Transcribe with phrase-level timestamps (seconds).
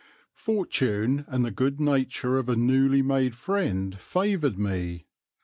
[0.33, 5.05] Fortune and the good nature of a newly made friend favoured me.